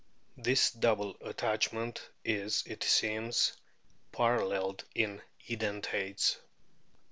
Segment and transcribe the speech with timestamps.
[0.35, 3.55] This double attachment is, it seems,
[4.11, 6.37] paralleled in Edentates.